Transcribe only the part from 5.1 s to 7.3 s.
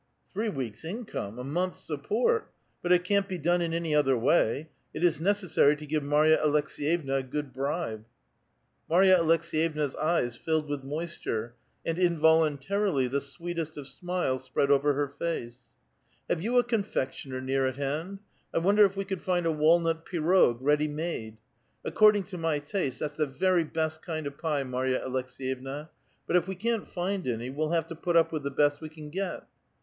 necessary to give Marya Aleks6yevna a